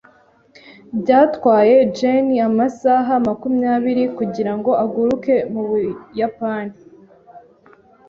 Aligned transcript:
Byatwaye 0.99 1.75
Jane 1.97 2.35
amasaha 2.49 3.13
makumyabiri 3.27 4.03
kugirango 4.17 4.71
aguruke 4.83 5.35
mu 5.51 5.61
Buyapani. 5.69 6.75